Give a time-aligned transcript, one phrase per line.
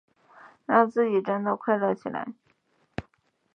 [0.65, 2.33] 让自己真的快乐起来